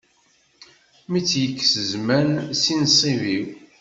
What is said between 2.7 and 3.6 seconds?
nṣib-iw.